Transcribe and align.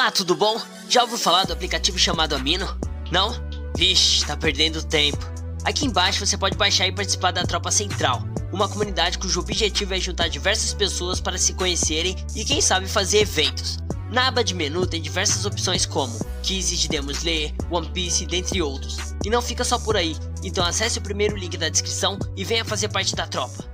Olá, 0.00 0.10
tudo 0.10 0.34
bom? 0.34 0.58
Já 0.88 1.02
ouviu 1.02 1.18
falar 1.18 1.44
do 1.44 1.52
aplicativo 1.52 1.98
chamado 1.98 2.34
Amino? 2.34 2.66
Não? 3.12 3.34
Vixe, 3.76 4.24
tá 4.24 4.34
perdendo 4.34 4.82
tempo. 4.82 5.18
Aqui 5.62 5.84
embaixo 5.84 6.24
você 6.24 6.38
pode 6.38 6.56
baixar 6.56 6.86
e 6.86 6.92
participar 6.92 7.32
da 7.32 7.44
Tropa 7.44 7.70
Central, 7.70 8.24
uma 8.50 8.66
comunidade 8.66 9.18
cujo 9.18 9.40
objetivo 9.40 9.92
é 9.92 10.00
juntar 10.00 10.28
diversas 10.28 10.72
pessoas 10.72 11.20
para 11.20 11.36
se 11.36 11.52
conhecerem 11.52 12.16
e 12.34 12.46
quem 12.46 12.62
sabe 12.62 12.88
fazer 12.88 13.18
eventos. 13.18 13.76
Na 14.10 14.28
aba 14.28 14.42
de 14.42 14.54
menu 14.54 14.86
tem 14.86 15.02
diversas 15.02 15.44
opções 15.44 15.84
como 15.84 16.18
quizzes, 16.42 16.80
de 16.80 16.88
ler, 17.22 17.54
One 17.70 17.90
Piece, 17.90 18.24
dentre 18.24 18.62
outros. 18.62 18.96
E 19.22 19.28
não 19.28 19.42
fica 19.42 19.64
só 19.64 19.78
por 19.78 19.98
aí, 19.98 20.16
então 20.42 20.64
acesse 20.64 20.98
o 20.98 21.02
primeiro 21.02 21.36
link 21.36 21.58
da 21.58 21.68
descrição 21.68 22.18
e 22.34 22.42
venha 22.42 22.64
fazer 22.64 22.88
parte 22.88 23.14
da 23.14 23.26
tropa. 23.26 23.68